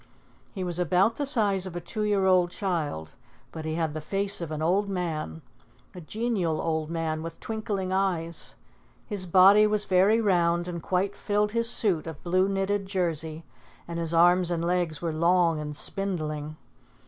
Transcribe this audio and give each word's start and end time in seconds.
He 0.51 0.63
was 0.63 0.79
about 0.79 1.17
the 1.17 1.27
size 1.27 1.67
of 1.67 1.75
a 1.75 1.79
two 1.79 2.01
year 2.01 2.25
old 2.25 2.49
child, 2.49 3.11
but 3.51 3.65
he 3.65 3.75
had 3.75 3.93
the 3.93 4.01
face 4.01 4.41
of 4.41 4.49
an 4.49 4.59
old 4.59 4.89
man, 4.89 5.43
a 5.93 6.01
genial 6.01 6.59
old 6.59 6.89
man 6.89 7.21
with 7.21 7.39
twinkling 7.39 7.91
eyes. 7.91 8.55
His 9.05 9.27
body 9.27 9.67
was 9.67 9.85
very 9.85 10.19
round 10.19 10.67
and 10.67 10.81
quite 10.81 11.15
filled 11.15 11.51
his 11.51 11.69
suit 11.69 12.07
of 12.07 12.23
blue 12.23 12.49
knitted 12.49 12.87
jersey, 12.87 13.45
and 13.87 13.99
his 13.99 14.11
arms 14.11 14.49
and 14.49 14.65
legs 14.65 15.03
were 15.03 15.13
long 15.13 15.59
and 15.59 15.77
spindling. 15.77 16.57